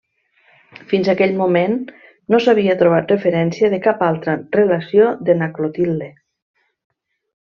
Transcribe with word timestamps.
Fins 0.91 1.09
aquell 1.11 1.33
moment 1.41 1.75
no 2.35 2.39
s'havia 2.45 2.77
trobat 2.81 3.13
referència 3.15 3.69
de 3.73 3.79
cap 3.83 4.01
altra 4.09 4.35
relació 4.59 5.11
de 5.29 5.37
na 5.43 5.51
Clotilde. 5.59 6.09